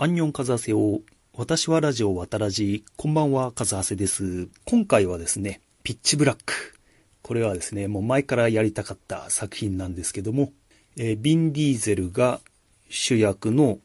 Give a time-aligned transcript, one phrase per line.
[0.00, 1.00] アンニョンカズハセを
[1.34, 4.46] 私はラジオ渡らじ、こんばんは、カズハセです。
[4.64, 6.78] 今回はですね、ピッチブラック。
[7.20, 10.52] これはですね、もう前からやりたかった作品なんですけども、
[10.96, 12.40] えービン・ディーゼルが
[12.88, 13.80] 主役の、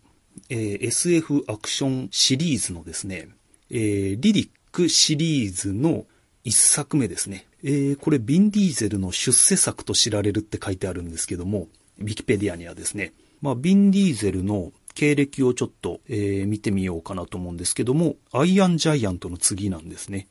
[0.52, 3.30] えー SF アクションシリーズのですね、
[3.72, 6.06] えーリリックシリーズの
[6.44, 7.48] 一作目ですね。
[7.64, 20.28] えーこれビン・ディーゼルの出世作と知られるって書いてあるんですけども、ウィキペディアにはですね、まあ、ビン・ディーゼルの経歴をちょっと、えー見てみようかなと思うんですけども、アイアンジャイアントの次なんですね。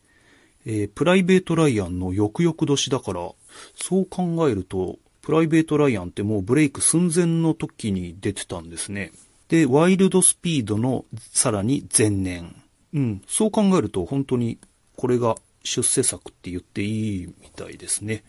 [0.66, 3.30] えープライベート・ライアンの翌々年だから、
[3.76, 9.12] そう考えると、プライベート・ライアンってもうブレイク寸前の時に出てたんですね。
[9.48, 12.56] で、ワイルド・スピードのさらに前年。
[12.94, 14.58] うん、そう考えると本当に
[14.96, 18.24] これが出世作って言っていいみたいですね。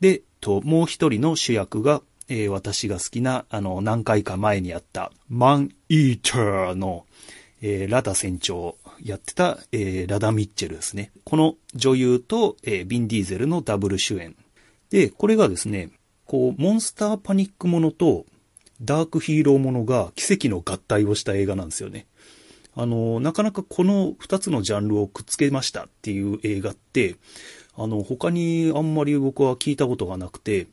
[0.00, 7.06] で、と、もう一人の主役が、えー私が好きな、あの、何回か前にやった、マン・イーターの、
[7.62, 11.12] えーラダ船長をやってた、えーラダ・ミッチェルですね。
[11.24, 14.36] この女優と、えービン・ディーゼルのダブル主演。
[14.90, 15.90] で、これがですね、
[16.24, 18.26] こう、モンスターパニックものと、
[18.82, 22.06] ダークヒーローものが奇跡の合体をした映画なんですよね。
[22.74, 27.16] あの、なかなかこの二つのジャンルをくっつけましたっていう映画って、
[27.74, 30.66] あの、他にあんまり僕は聞いたことがなくて、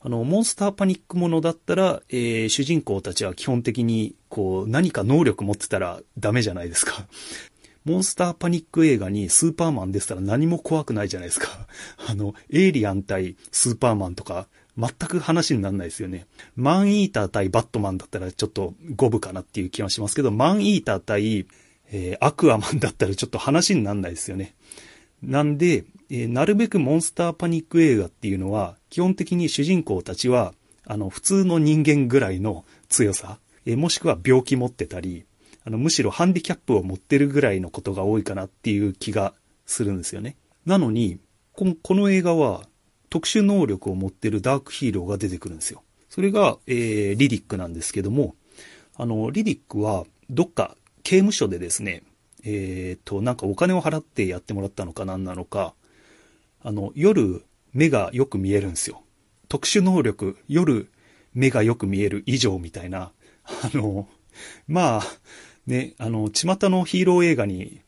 [0.00, 7.08] あの、モンスターパニックものだったら、えー主人公たちは基本的に、こう、何か能力持ってたらダメじゃないですか。
[7.84, 11.66] モンスターパニック映画にスーパーマンでしたら何も怖くないじゃないですか。
[12.06, 16.26] あの、エイリアン対スーパーマンとか、全く話にならないですよね。
[16.54, 21.46] マンイーター対バットマンだったらちょっと五分かなっていう気はしますけど、マンイーター対、
[21.90, 24.54] えーアクアマンだったらちょっと話にならないですよね。
[25.22, 30.54] なんで、えーなるべくモンスターパニック映画っていうのは、基本的に主人公たちは、
[30.86, 35.24] あの、普通の人間ぐらいの強さ、えーもしくは病気持ってたり、
[35.64, 39.34] あの、むしろハンディキャップを持ってるぐらいのことが多いかなっていう気が
[39.66, 40.36] するんですよね。
[40.64, 41.18] なのに、
[41.52, 42.62] このこの映画は、
[43.10, 45.82] 特殊能力を持ってるダークヒーローが出てくるんですよ。
[46.08, 48.34] それが、えーリリックなんですけども、
[48.96, 52.02] あの、リリックは、どっか刑務所でですね、
[52.44, 55.74] えっ、と、なんかお金を払ってやってもらったのか何なのか、
[56.62, 59.02] あの、夜、目がよく見えるんですよ。
[59.48, 60.90] 特殊能力、夜、
[61.34, 63.12] 目がよく見える以上みたいな、
[63.44, 64.08] あの、
[64.66, 65.02] まあ、
[65.66, 67.80] ね、あの、巷のヒーロー映画に、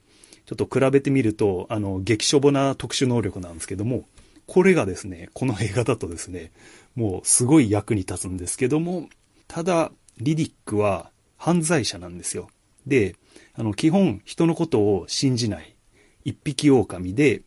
[0.47, 4.05] ちょっと比べてみると、あの、激しょぼな特殊能力なんですけども、
[4.47, 6.51] これがですね、この映画だとですね、
[6.97, 9.09] もうすごい役に立つんですけども、
[9.47, 12.49] ただ、リリックは犯罪者なんですよ。
[12.87, 13.15] で、
[13.55, 15.77] あの、基本人のことを信じない。
[16.25, 17.43] 一匹狼で、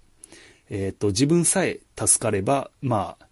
[0.76, 3.28] えっ、と、自分さえ助かれば、まあ、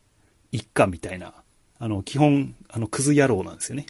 [0.52, 1.34] 一家みたいな、
[1.80, 3.88] あの、基本、あの、クズ野郎なんですよね。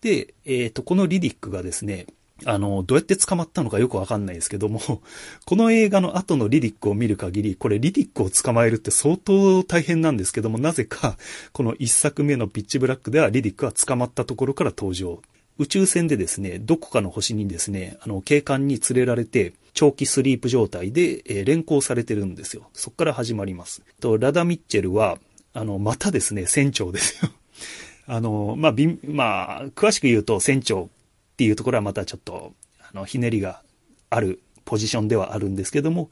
[0.00, 2.06] で、えっ、と、このリリックがですね、
[2.44, 4.80] あの、どうやって捕まったのかよくわかんないですけども、
[5.44, 11.18] この映画の後のリリックを見る限り、これリリックを捕まえるって相当大変なんですけども、なぜか、
[11.52, 15.20] この一作目のピッチブラックではリリックは捕まったところから登場。
[15.58, 22.68] 宇宙船でですね、どこかの星にですね、あの、警官に連れられて、長期スリープ状態で、えー連行されてるんですよ。
[22.72, 23.84] そこから始まります。
[24.00, 25.18] と、ラダ・ミッチェルは、
[25.54, 27.30] あの、またですね、船長ですよ。
[28.08, 33.62] あの、まあ、び、まあ、詳しく言うと船長っていうところはまたちょっと、あの、ひねりが
[34.10, 36.10] あるポジションではあるんですけども、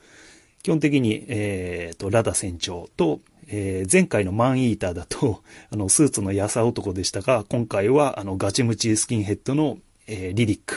[0.62, 5.42] 基本的に、えっ、と、ラダ船長と、えー前回のマンイーターだと、
[5.74, 10.76] あの、スーツのやさ男でしたが、今回は、あの、ガチムチスキンヘッドの、えーリリック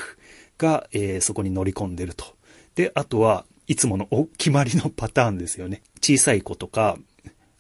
[0.58, 2.39] が、えーそこに乗り込んでると。
[2.80, 5.82] で、あとは、いつものお決まりのパターンですよね。
[6.02, 6.98] 小さい子とか、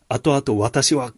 [0.08, 1.12] 後々私は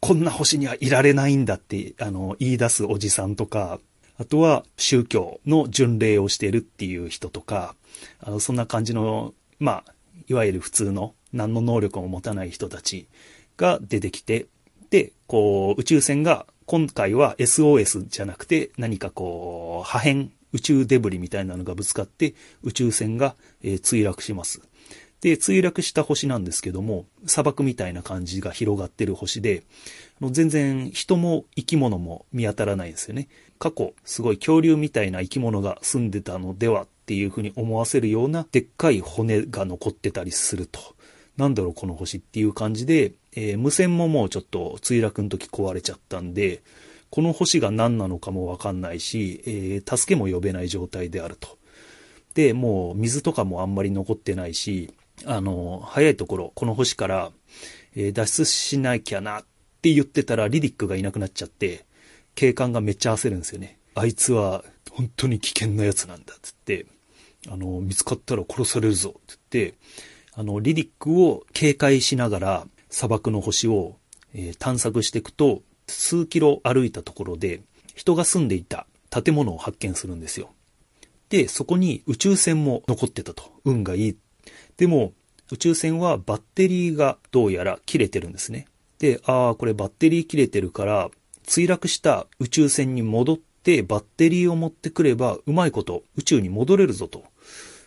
[0.00, 3.80] こんな星にはいられないんだって、あの、言い出すおじさんとか、
[4.18, 7.74] あとは宗教の巡礼をしてるっていう人とか、
[8.20, 9.92] あの、そんな感じの、まあ、
[10.28, 13.08] いわゆる普通の何の能力も持たない人たち
[13.56, 14.48] が出てきて、
[14.90, 24.62] で、こう、宇宙船が今回は SOS じゃなくて何かこう、破片、宇宙デブリみたいなのがぶつかって宇宙船が、え墜落します。
[25.20, 29.62] で、墜落した星なんですけども、砂漠みたいな感じが広がってる星で、
[30.20, 33.28] の全然人も生き物も見当たらないですよね。
[33.58, 40.80] 過去、すごい恐竜みたいな生き物が住んでたのではっていうふうに思わせるようなでっかい骨が残ってたりすると。
[41.36, 46.62] なんだろうこの星っていう感じで、えー無線ももうちょっと墜落の時壊れちゃったんで、
[47.16, 51.56] この星が何なのかもわかんないし、えー助けも呼べない状態であると。
[52.34, 54.92] で、もう水とかもあんまり残ってないし、
[55.24, 57.32] あの、早いところ、この星から、
[57.94, 59.44] えー脱出しなきゃなっ
[59.80, 61.86] て言ってたらリリックがいなくなっちゃって、
[62.34, 63.78] 警官がめっちゃ焦るんですよね。
[63.94, 66.84] あいつは本当に危険な奴なんだっ、つって、
[67.48, 69.72] あの、見つかったら殺されるぞ、つって、
[70.34, 73.96] あの、リディックを警戒しながら砂漠の星を、
[74.34, 75.62] えー、探索していくと、
[75.92, 77.62] 数キロ歩いたところで
[77.94, 80.50] 人が住んでいた建物を発見するんですよ。
[81.28, 83.50] で、そこに宇宙船も残ってたと。
[83.64, 84.16] 運がいい。
[84.76, 85.12] でも、
[85.50, 88.66] 宇宙船はバッテリーがどうやら切れてるんですね。
[88.98, 91.10] で、ああ、これバッテリー切れてるから、
[91.46, 97.24] 墜落した宇宙船に戻ってバッテリーを持ってくればうまいこと宇宙に戻れるぞと。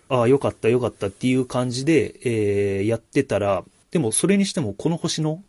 [0.08, 5.44] ああ、よかったよかったっていう感じで、えー、やってたら、でもそれにしてもこの星の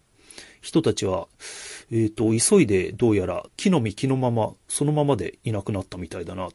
[0.61, 1.27] 人たちは、
[1.91, 6.49] えっ、ー、と、急いでどうやら木の実木のまま、そのままでいなくなったみたいだな。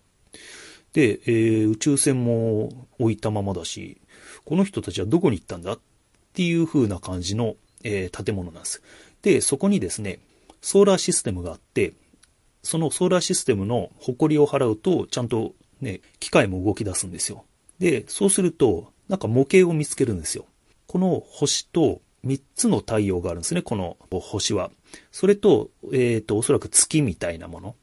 [0.94, 4.00] で、えー、宇宙船も置いたままだし、
[4.46, 5.80] この人たちはどこに行ったんだっ
[6.34, 8.82] ていう風な感じの、えー、建物なんです。
[9.22, 10.20] で、そこにですね、
[10.62, 11.94] ソーラーシステムがあって、
[12.64, 17.46] そのソーラーシステムの埃を払うと、ちゃんとね、機械も動き出すんですよ。
[17.80, 20.46] で、そうすると、なんか模型を見つけるんですよ。
[20.88, 24.72] この星と3つの太陽があるんですね、この星は。
[25.12, 27.76] それと、えっ、ー、と、おそらく月みたいなもの。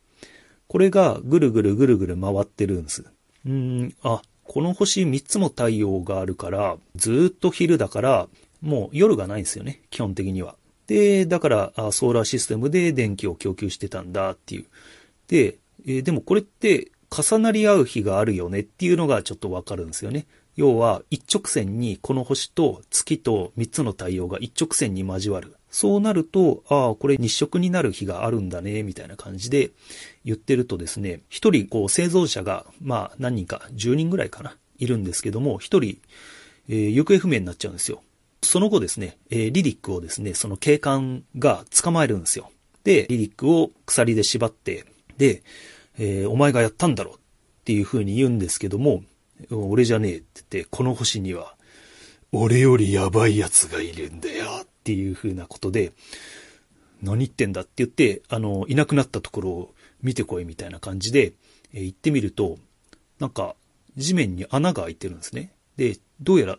[0.69, 3.05] これがぐるぐるぐるぐる回ってるんです。
[3.47, 8.29] うん、あ、この星3つも太陽があるから、ずっと昼だから、
[8.61, 10.57] もう夜がないんですよね、基本的には。
[10.87, 14.67] で、だから、ソーラーシステムで電気を供給してたんだっていう。
[15.29, 20.27] で、えー、でもこれって重なり合う日があるよねっていうのがちょっとわかるんですよね。
[20.57, 25.57] 要は一直線にこの星と月と三つの太陽が一直線に交わる。
[25.71, 29.71] そうなると、ああ、これ日食になる日があるんだね、みたいな感じで
[30.25, 35.99] 言ってるとですね、一人こう生存者が、まあ何人か、10人ぐらいかな、いるんですけども、一人、
[36.69, 38.03] えー、行方不明になっちゃうんですよ。
[38.43, 42.51] その後ですね、えー、リディックをですね、その警官が捕まえるんですよ。
[42.85, 44.85] で、リディックを鎖で縛って、
[45.17, 45.43] で、
[45.99, 47.19] えー、お前がやったんだろうっ
[47.65, 49.05] ていう風に言うんですけども、
[49.51, 51.55] 俺じゃねえって言って、この星には、
[52.33, 55.93] 俺よりやばい奴がいるんだよっていう風なことで、
[57.03, 61.33] 何言ってんだって言って、あの、いなくなったところを見てこいみたいな感じで、
[61.75, 62.59] えー、行ってみると、
[63.19, 63.55] なんか、
[63.97, 65.53] 地面に穴が開いてるんですね。
[65.77, 66.59] で、どうやら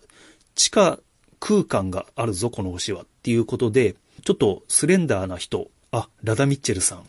[0.55, 0.99] 地下
[1.39, 7.03] 空間があるぞ、この星はっていうことで、ちょっとスレンダーな人、あ、ラダ・ミッチェルさん、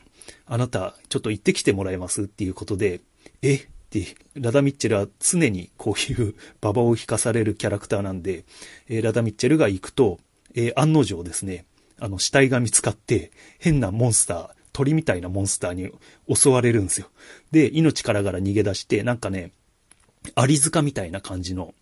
[0.47, 3.01] あなた、ちょっと行ってきてもらえますっていうことで、
[3.43, 8.45] え、で、ラダ・ミッチェルは常にこういう馬場を引かされるキャラクターなんで、
[8.89, 10.19] えー、ラダ・ミッチェルが行くと、
[10.55, 11.65] えー、案の定ですね、
[12.01, 13.31] あの、死体が見つかって、
[13.61, 15.93] 変なモンスター、鳥みたいなモンスターに
[16.29, 17.07] 襲われるんですよ。
[17.53, 19.53] で、命からがら逃げ出して、なんかね、
[20.35, 21.73] アリ塚みたいな感じの、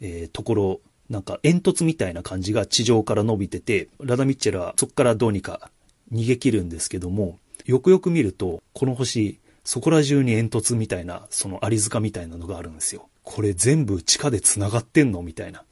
[0.00, 0.80] えー、ところ、
[1.10, 5.70] なんか煙突みたいな感じが地上から伸びてて、ラダ・ミッチェルはそこからどうにか
[6.10, 13.08] 逃げ切るんですけども、よくよく見ると、この星、そこら中に煙突みたいな、そのアリ塚みたいなのがあるんですよ。
[13.22, 15.64] これ全部地下で繋がってんのみたいな。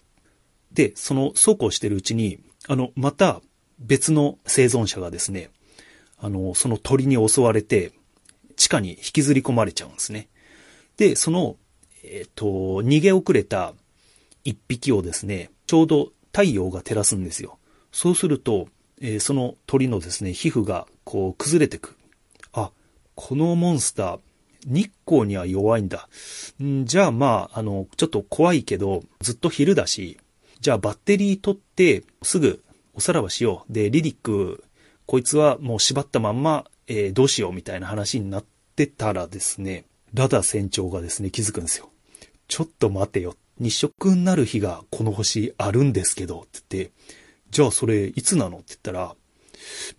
[0.72, 3.40] で、そのそうこうしてるうちに、あの、また
[3.78, 5.50] 別の生存者がですね、
[6.18, 7.92] あの、その鳥に襲われて、
[8.56, 10.28] 地下に引きずり込まれちゃうんですね。
[10.96, 11.56] で、その、
[12.02, 12.46] えっ、ー、と、
[12.82, 13.74] 逃げ遅れた
[14.44, 17.58] 一匹をですね、ちょうど太陽が照らすんですよ。
[17.92, 18.68] そうすると、
[19.00, 21.97] えー、その鳥のですね、皮膚がこう崩れてく。
[23.20, 24.20] このモンスター、
[24.64, 26.08] 日光には弱いんだ。
[26.62, 30.18] んじゃあまあ、あの、ちょっと怖いけど、ずっと昼だし、
[30.60, 32.62] じゃあバッテリー取って、すぐ
[32.94, 33.72] おさらばしよう。
[33.72, 34.62] で、リディック、
[35.04, 38.44] こいつはもう縛ったまんま、えー、どうしようみたいな話になっ
[38.76, 41.90] てたらですね、ラダ船長がですね、気づくんですよ。
[42.46, 43.34] ちょっと待てよ。
[43.58, 46.92] 日食になる日がこの星あるんですけど、って言って、
[47.50, 48.58] じゃあそれいつなの？
[48.58, 49.16] って言ったら、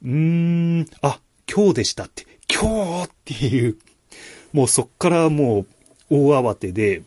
[0.04, 1.20] うーん、あ、
[1.54, 2.26] 今日でしたって、
[2.60, 3.78] 今日っていう、
[4.52, 5.66] もうそっからもう
[6.10, 7.04] 大慌てで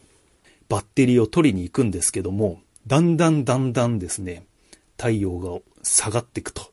[0.71, 4.47] バッテリーを取りに行くんですけども、だんだんだんだんですね、
[4.97, 6.73] 太陽が下がっていくと。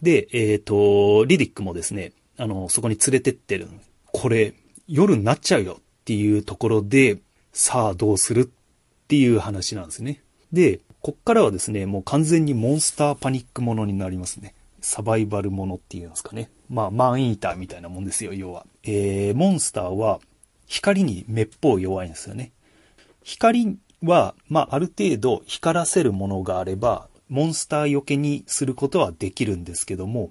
[0.00, 3.68] で、えっ、ー、と、リディックもですね、あの、そこに連れてってる。
[4.06, 4.54] これ、
[4.88, 7.18] 夜になっちゃうよっていうところで、
[7.52, 10.22] さあどうするっていう話なんですね。
[10.52, 14.54] で、こっからはですね、もう完全にモンスターパニックものになりますね。
[14.80, 16.50] サバイバルものっていうんですかね。
[16.68, 18.66] まあ、マンイーターみたいなもんですよ、要は。
[18.82, 20.20] えー、モンスターは
[20.66, 22.52] 光にめっぽう弱いんですよね。
[23.22, 30.30] 光は、まあ、ある程度光らせるものがあれば、モンスターよけにすることはできるんですけども、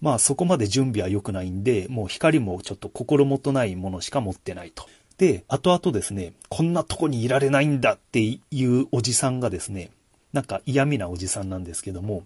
[0.00, 4.86] まあそこまで準備は良くないんで、もう光もちょっと心もとないものしか持ってないと。
[5.18, 9.90] で、後々ですね、こんなとこにいられないんだっていうおじさんがですね、
[10.32, 12.24] なんか嫌味なおじさんなんですけども、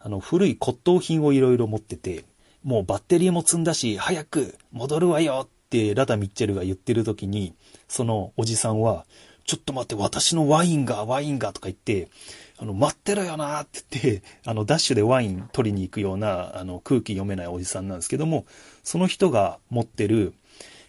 [0.00, 2.24] あの、古い骨董品をいろいろ持ってて、
[2.62, 7.54] もうバッテリーも積んだし、早く戻るわよってラダ・ミッチェルが言ってる時に、
[7.88, 9.06] そのおじさんは、
[9.44, 12.10] ちょっと待って、私のワインが、ワインがとか言って、
[12.58, 18.44] あの、待ってろよなって言って、あの、ダッシュでワイン取りに行くような、あの、空気読めないおじさんなんですけども、
[18.84, 20.34] その人が持ってる、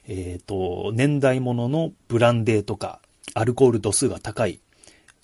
[0.09, 2.99] えっ、ー、と、年代物のブランデーとか、
[3.33, 4.59] アルコール度数が高い、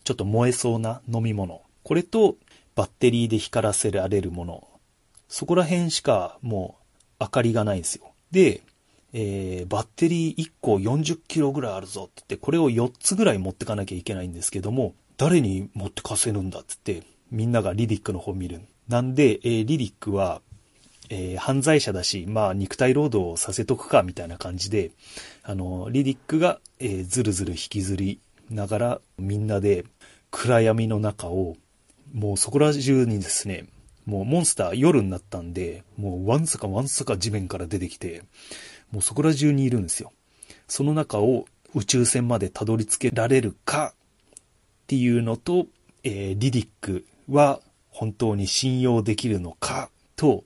[0.05, 1.61] ちょっと燃えそうな飲み物。
[1.83, 2.37] これと、
[2.75, 4.67] バッテリーで光らせられるもの。
[5.27, 6.77] そこら辺しかも
[7.19, 8.11] う明かりがないんですよ。
[8.31, 8.61] で、
[9.13, 18.61] えー、バッテリー1個40キロぐらいあるぞって言って、これを4つぐらい持ってかなきゃいけないんですけども、誰に持ってかせるんだって言って、みんながリディックの方見る。
[18.89, 20.41] なんで、えー、リディックは、
[21.09, 24.91] えー、犯罪者だし、まあ、肉体労働をさせとくか、みたいな感じで、
[25.43, 29.85] あの、リディックが、えー、ずるずる引きずりながら、みんなで
[30.29, 31.55] 暗闇の中を、
[32.13, 33.65] もうそこら中にですね、
[34.05, 38.23] もうモンスター夜になったんで、もうワンサかワンサか地面から出てきて、
[38.91, 40.11] もうそこら中にいるんですよ。
[40.67, 45.67] その中を宇宙船までたどり着けられるかっていうのと、
[46.03, 47.59] えー、リディックは
[47.89, 50.43] 本当に信用できるのかと、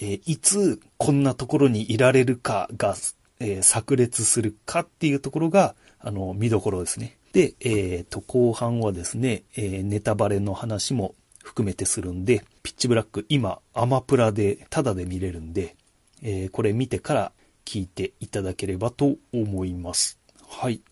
[0.00, 2.96] えー、いつこんなところにいられるかが、
[3.40, 7.16] えー、炸裂するかっていうところが、あの、見どころですね。
[7.32, 11.14] で、えっ、と、後半はですね、えネタバレの話も
[11.44, 15.74] 含めてするんで、ピッチブラック今アマプラでタダで見れるんで、
[16.20, 17.32] えーこれ見てから
[17.64, 20.18] 聞いていただければと思います。
[20.46, 20.82] はい。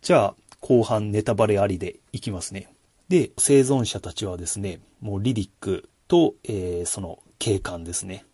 [0.00, 2.72] じゃあ、後半ネタバレありでいきますね。
[3.10, 8.24] で、生存者たちはですね、もうリリックと、えー、その警官ですね、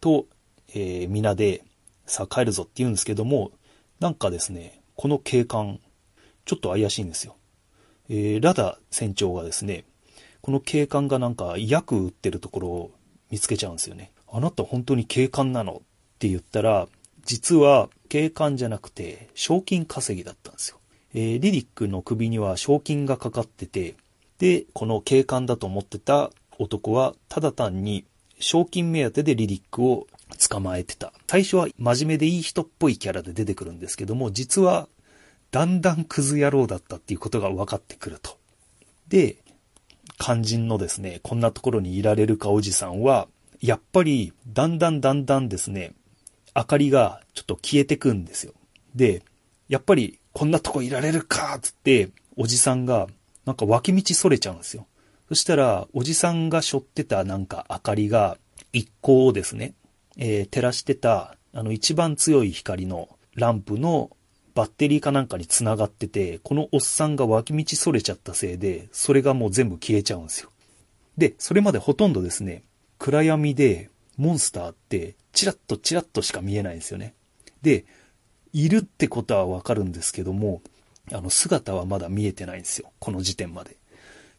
[0.00, 0.24] と、
[0.70, 1.64] えー、皆で、
[2.06, 3.52] さあ帰るぞって言うんですけども、
[4.00, 5.80] なんかですね、この警官、
[6.46, 7.36] ちょっと怪しいんですよ。
[8.08, 9.84] えー、ラダ船長がですね、
[10.46, 12.90] この警官がなんか薬打ってるところを
[13.32, 14.12] 見つけちゃうんですよね。
[14.30, 16.86] あなた本当に警官なのって言ったら、
[17.24, 20.78] 実は警官じゃなくて賞金稼ぎだったんですよ。
[21.14, 23.96] えー、リリックの首には賞金がかかってて、
[24.38, 28.04] で、この警官だと思ってた男はただ単に
[28.38, 30.06] 賞金目当てでリリックを
[30.48, 31.12] 捕まえてた。
[31.26, 34.86] 最初は真面目でいい人っぽいキャラで出てくるんですけども、実は
[35.50, 38.38] だんだんクズ野郎だったっていうことが分かってくると。
[39.08, 39.38] で、
[40.18, 43.28] 肝心のですね、こんなところにいられるかおじさんは、
[43.60, 45.92] やっぱりだんだんだんだんですね、
[46.54, 48.52] 明かりがちょっと消えてくんですよ。
[48.94, 49.22] で、
[49.68, 53.06] やっぱりこんなとこいられるかつって、おじさんが、
[53.44, 54.86] なんか脇道それちゃうんですよ。
[55.28, 58.38] そしたら、おじさんが背負ってたなんか明かりが、
[58.72, 59.74] 一光をですね、
[60.16, 64.10] えー、照らしてた、あの一番強い光のランプの
[64.56, 70.50] バッテリーかなんかに繋がってて、このおっさんが脇道それちゃったせいで、それがもう全部消えちゃうんですよ。
[71.18, 72.62] で、それまでほとんどですね、
[72.98, 77.12] 暗闇でモンスターってチラッとチラッとしか見えないんですよね。
[77.60, 77.84] で、
[78.54, 80.62] いるってことはわかるんですけども、
[81.12, 82.90] あの、姿はまだ見えてないんですよ。
[82.98, 83.76] この時点まで。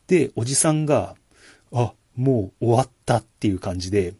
[0.07, 1.15] で、おじさんが、
[1.71, 4.15] あ、もう終わったっていう感じで、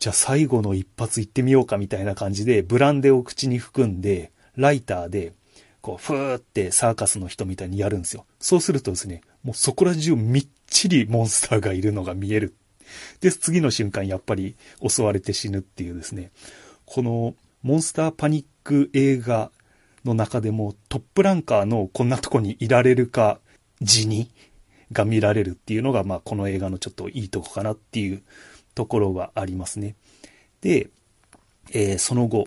[0.00, 5.32] じゃあ最後の一発行ってみようかみたいな感じで、ブランデを口に含んで、ライターで、
[5.80, 8.26] こう、ふーってサーカスの人みたいにやるんですよ。
[8.40, 12.54] そうするとですね、もうそこら中みっちりモンスターがいるのが見える。
[13.20, 16.30] で、次の瞬間やっぱり襲われて死ぬっていうですね、
[16.84, 19.50] このモンスターパニック映画
[20.04, 23.40] の中でもトップランカーのこんなとこにいられるか
[23.82, 24.30] 地に
[24.92, 28.22] が見られるっていうのが、まあ、この映画のちょっといいとこかなっていう
[28.74, 29.96] ところがありますね。
[30.60, 30.90] で、
[31.72, 32.46] えー、その後、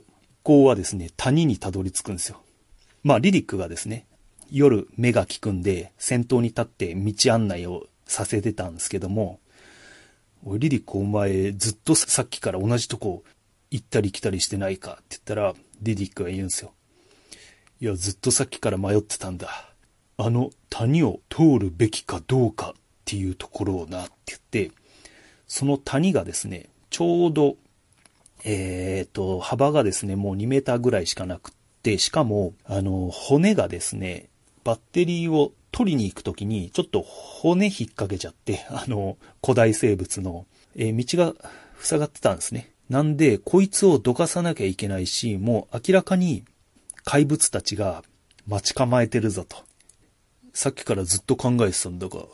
[0.50, 2.42] こうはですね、谷にたどり着くんですよ。
[3.04, 4.08] まあ、リリックがですね、
[4.50, 9.40] 夜目が利くんで、先頭に立って道案内をさせてたんですけども、
[10.44, 13.24] おい、リリックお前ずっとさっきから同じとこ
[13.70, 15.54] 行ったり来たりしてないかって言ったら、
[15.84, 16.74] ディディックが言うんですよ。
[17.80, 19.72] いや、ずっとさっきから迷ってたんだ。
[20.18, 24.72] あの谷を通るべきかどうかっていうところをなって言って、
[25.46, 27.56] その谷がですね、ちょうど、
[28.44, 31.52] えっ、ー、と、幅がですね、もう2メーターぐらいしかなくっ
[31.84, 34.30] て、しかも、あの、骨がですね、
[34.64, 41.34] バッテリーを取りに行くときに、ちょっと骨引っ掛けちゃって、あの、古代生物の、えー、道が
[41.80, 42.72] 塞がってたんですね。
[42.90, 46.44] なんで、こいつをどかさなきゃいけないし、もう明らかに
[47.04, 48.04] 怪物たちが
[48.48, 49.58] 待ち構えてるぞと。
[50.54, 52.26] さっきからずっと考えてたんだが、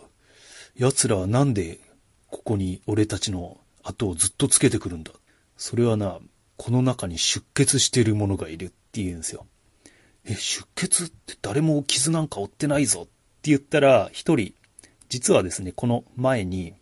[0.77, 1.79] 奴らはなんで
[2.27, 5.11] ここに俺たちの後をずっとつけてくるんだ。
[5.57, 6.19] それはな、
[6.57, 9.45] この中に出血してる者がいるって言うんですよ。
[10.25, 13.11] え、出血って誰も傷なんか負ってないぞって
[13.51, 14.53] 言ったら、一人、
[15.09, 16.73] 実はですね、この前に、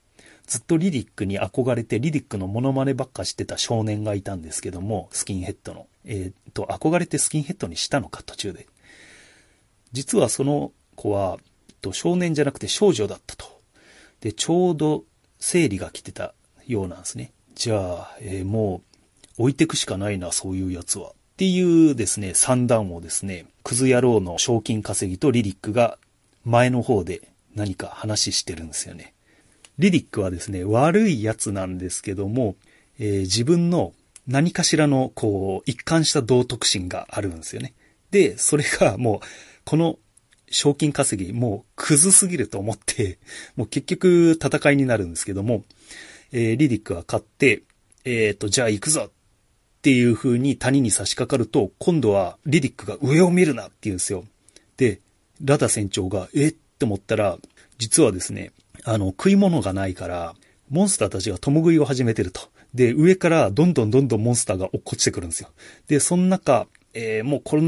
[0.47, 5.87] ずっとリリックに憧れてリリックのモノマネばっかしてた少年がいたんですけども、スキンヘッドの。
[6.05, 8.67] えっ、と、憧れてスキンヘッドにしたのか、途中で。
[9.91, 11.37] 実はその子は、
[11.81, 13.45] と少年じゃなくて少女だったと。
[14.21, 15.03] で、ちょうど
[15.39, 16.33] 生理が来てた
[16.65, 17.31] ようなんですね。
[17.55, 18.81] じゃあ、えー、も
[19.37, 21.09] う置いてくしかないな、そういうやつは。
[21.09, 25.97] っていうですね、三段をですね、クズ野郎の賞金稼ぎとリリックが
[26.45, 27.21] 前の方で
[27.55, 29.13] 何か話してるんですよね。
[29.79, 32.55] リリックはですね、悪いやつなんですけども、
[32.99, 33.93] えー、自分の
[34.27, 37.73] 何かしらの、こう、一貫した道徳心があるんですよね。
[38.11, 39.19] で、それがもう、
[39.65, 39.97] この
[40.49, 43.17] 賞金稼ぎ、もうクズすぎると思って、
[43.55, 45.63] もう結局戦いになるんですけども、
[46.33, 47.63] えー、リリックは勝って、
[48.03, 49.11] えっ、ー、と、じゃあ行くぞっ
[49.81, 54.25] ていう風に谷に差し掛かると、今度はリリックが上を見るなって言うんですよ。
[54.75, 54.99] で、
[55.41, 56.55] ラダ船長が、えっ？
[56.83, 57.37] て思ったら、
[57.77, 58.51] 実はですね、
[58.83, 60.35] あの、食い物がないから、
[60.69, 62.41] モンスターたちが共食いを始めてると。
[62.73, 65.49] で、上からどんどんどんどんモンスターが落っこちてくるんですよ。
[65.87, 67.63] で、その中、えー、もうこれ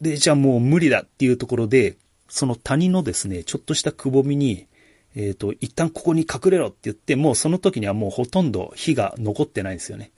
[0.00, 1.96] で、じゃあもう無理だっていうところで、
[2.28, 4.66] その谷のですね、ちょっとしたくぼみに、
[5.14, 10.10] えっ、ー、と、一旦ここに隠れろって言って、もうその時にはもうほとんど火が残ってないんですよね。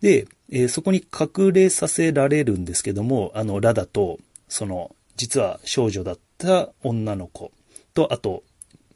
[0.00, 4.18] で、えー、そこに隠れさせられるんですけども、あの、ラダと、
[4.48, 7.52] その、実は少女だった女の子
[7.94, 8.42] と、あと、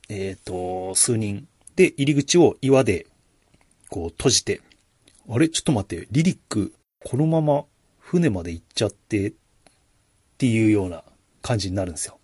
[0.09, 1.47] えっ、ー、と、数人
[1.77, 3.07] で入り口を岩で、
[3.89, 4.61] こう閉じて、
[5.29, 5.49] あれ？
[5.49, 6.73] ちょっと待って、リリック、
[7.05, 7.65] このまま
[7.99, 9.33] 船まで行っちゃって、っ
[10.39, 11.05] ていうような
[11.43, 12.19] 感じになるんですよ。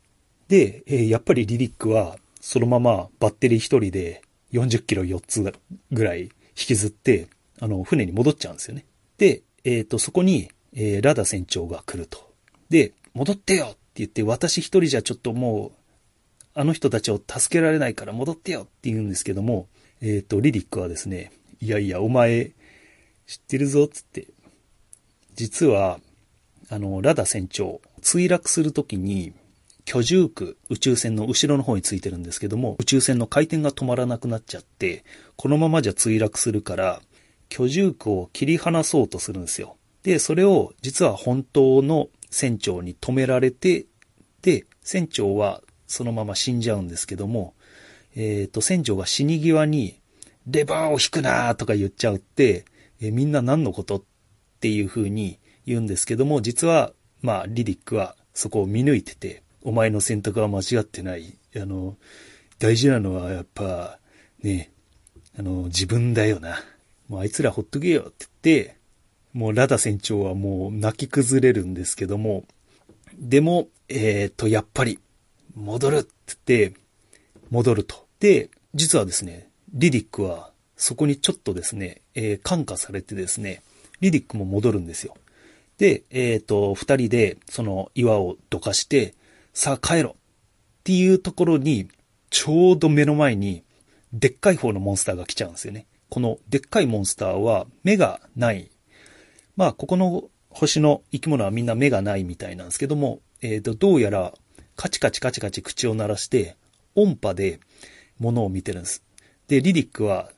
[0.48, 4.22] で、えー、やっぱりリリックは、そのままバッテリー一人で
[4.52, 5.52] 40キロ4つ
[5.90, 7.26] ぐらい引きずって、
[7.58, 8.86] あの、船に戻っちゃうんですよね。
[9.18, 12.32] で、えっ、ー、と、そこに、えー、ラダ船長が来ると。
[12.68, 19.66] で、戻ってよって言って、私一人じゃちょっともう、あの人たちを助けられないから戻ってよって言うんですけども、
[20.00, 22.52] えっ、ー、と、リリックはですね、いやいや、お前、
[23.26, 24.28] 知ってるぞ、つって。
[25.34, 25.98] 実は、
[26.68, 29.32] あの、ラダ船長、墜落するときに、
[29.86, 35.04] 居住区、宇宙船の後ろの方についてるんですけども、宇宙船の回転が止まらなくなっちゃって、
[35.36, 37.00] このままじゃ墜落するから、
[37.48, 39.76] 居住区を切り離そうとするんですよ。
[40.02, 43.86] で、それを実は本当の船長に止められて、
[44.42, 47.54] で、船長はそのまま死んじゃうんですけども、
[48.16, 50.00] えっ、ー、と、船長が死に際に、
[50.48, 52.64] レバーを引くなとか言っちゃうって、
[53.00, 54.02] えー、みんな何のことっ
[54.60, 61.36] ていう風に言うんですけども、実は、まあ、リリックはそこを見抜いてて、お前の選択は間違ってない。
[61.56, 61.96] あの、
[62.60, 63.98] 大事なのはやっぱ、
[64.40, 64.70] ね、
[65.36, 66.60] あの、自分だよな。
[67.08, 68.76] もうあいつらほっとけよって言って、
[69.32, 72.44] もうラダ船長はもう泣き崩れるんですけども、
[73.18, 75.00] でも、えっ、ー、と、やっぱり、
[75.56, 76.10] 戻るって
[76.46, 76.80] 言って、
[77.50, 78.06] 戻ると。
[78.20, 83.62] で、実はですね、リリックはそこにちょっとですね、えー、感化されてですね、
[84.00, 85.16] リリックも戻るんですよ。
[85.78, 89.16] で、えっ、ー、と、二人でその岩をどかして、
[89.56, 90.14] さあ帰ろっ
[90.84, 91.88] ていうところに、
[92.28, 93.64] ちょうど目の前に、
[94.12, 95.86] でっかい方のモンスターが来ちゃうんですよね。
[96.10, 98.70] このでっかいモンスターは目がない。
[99.56, 104.34] まあ、ここの星の生き物はみんな目がないみたいなんですけども、えっ、ー、と、どうやら
[104.76, 106.58] カチカチカチカチ口を鳴らして、
[106.94, 107.60] 音波で
[108.18, 109.02] 物を見てるんです。
[109.48, 110.30] で、リリックは、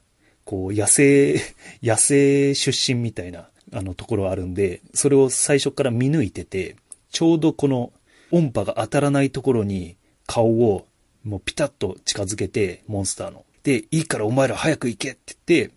[0.45, 1.41] こう、野生、
[1.83, 6.77] 野生出身みたいな、あの、ところあるんで、それを最初から見抜いてて、
[7.11, 7.93] ちょうどこの
[8.31, 10.87] 音波が当たらないところに顔を
[11.25, 13.45] もうピタッと近づけて、モンスターの。
[13.63, 15.75] で、いいからお前ら早く行けって言って、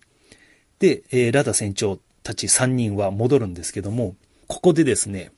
[0.78, 4.16] で、えー、ラダ船長たち3人は戻るんですけども、
[4.48, 5.32] ここでですね、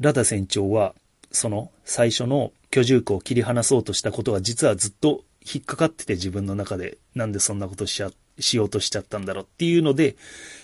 [0.00, 0.94] ラダ船長は、
[1.30, 10.16] その最初の居住区を切り離そうとしたことが実はずっと引っかかってて自分の中で、なんでそんなことしちゃ、しようとしちゃったんだろうっていうので、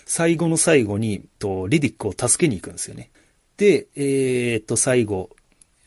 [0.05, 3.09] 最後の最後に、と、リディックを助けに行くんですよね。
[3.57, 5.34] で、えー、っと、最後、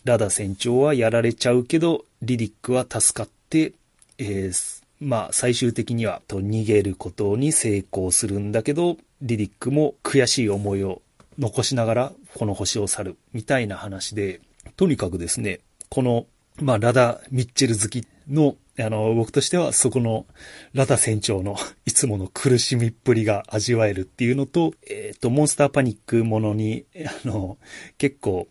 [0.08, 3.74] ラダ船長はやられちゃうけど、リディックは助かって、
[4.16, 11.02] えー、まあ、最終的には、と、逃げることに成功するんだけど、リディックも悔しい思いを
[11.38, 14.40] 残しながら、この星を去る、みたいな話で、
[14.76, 20.24] とにかくですね、この、まあ、ラダ・ミッチェル好きの、あの、僕としては、そこの、
[20.72, 27.58] ラダ船長のいつもの苦しみっぷりが味わえるっていうのと、えっ、ー、と、モンスターパニックものに、あの、
[27.98, 28.48] 結構、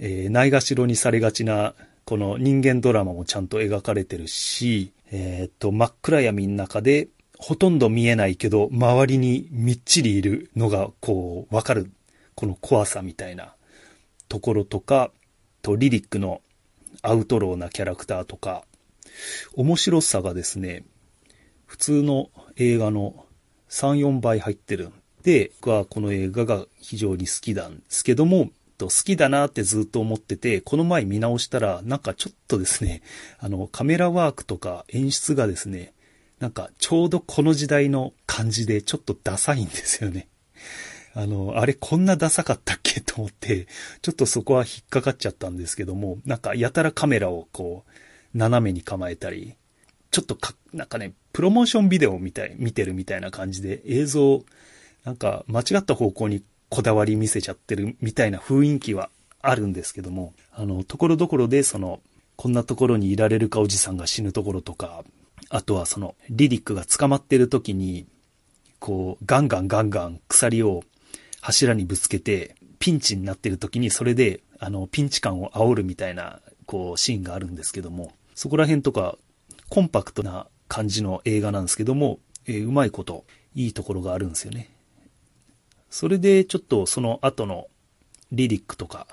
[0.00, 7.08] えー、ないがしろにされがちな、この人間ドラマもちゃんと描かれてるし、えっ、と、真っ暗闇の中で、
[7.38, 11.90] ほとんど見えないけど、周りにみっちりいるのが、こう、わかる、
[12.34, 13.54] この怖さみたいな
[14.28, 15.10] ところとか、
[15.62, 16.40] と、リリックの
[17.02, 18.64] アウトローなキャラクターとか、
[19.54, 20.84] 面白さがですね、
[21.66, 23.26] 普通の映画の
[23.68, 33.02] 3、4倍入ってるんで、僕はこの映画が非常に好きなんですけども、と好きだなってずっと思ってて、この前見直したら、なんかちょっとですね、
[33.38, 35.92] あの、カメラワークとか演出がですね、
[36.38, 40.28] なんかちょうどこの時代の感じでちょっとダサいんですよね。
[41.14, 43.66] あの、あれこんなダサかったっけと思って、
[44.02, 49.54] ちょっとそこは引っかかっちゃったんですけども、なんかやたらカメラをこう、斜めに構えたり、
[50.10, 54.44] ちょっとか、なんかね、プロモーションビデオみたい、見てるみたいな感じで映像、
[55.04, 62.00] なんか間違った方向にこだわり見せちゃってるみたいな雰囲気はあるんですけども、あの、ところどころでその、
[62.36, 65.04] こんなところにいられるかおじさんが死ぬところとか、
[65.50, 68.06] あとはその、リリックが捕まってる時に、
[68.78, 70.82] こう、ガンガンガンガン鎖を
[71.40, 79.16] 柱にぶつけて、ピンチになってる時にそれで、あの、ピンチ感を煽るみたいな、こう、シーンがあるんですけども、そこら辺とか、
[79.68, 84.70] コンパクトな感じの映画なんですけども、えー、うまいこと、いいところがあるんですよね。
[85.90, 87.68] それで、ちょっとその後の
[88.32, 89.06] リリックとか、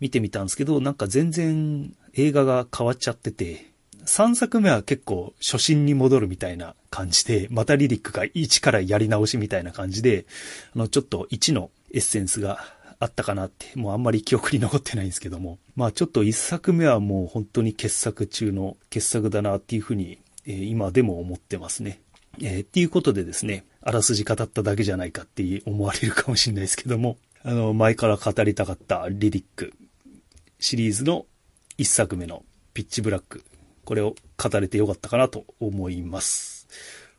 [0.00, 3.70] 見てみたんですけど、なんか全然映画が変わっちゃってて、
[4.04, 10.26] 3作目は結構初心に戻るみたいな感じで、またリリックが1からやり直しみたいな感じで、
[10.74, 12.60] あの、ちょっと1のエッセンスが
[12.98, 22.00] あったかなって、もうあんまり記憶に残ってないんですけども、まあちょっと1作目はもう本当に傑作中の傑作だなっていうふうに、えー、今でも思ってますね。
[22.40, 29.72] えー、っていうことでですね、あらすじ語っただけじゃないかって思われるかもしれないですけども、 あの、前から語りたかったリリック
[30.58, 31.24] シリーズの
[31.78, 32.44] 1作目の
[32.74, 33.44] ピッチブラック
[33.84, 36.66] これを語れてよかったかなと思います。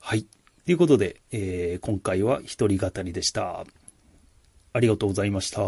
[0.02, 0.26] はい。
[0.66, 3.66] ということで、えー、今回は一人語りでした。
[4.74, 5.62] ありがとうございました。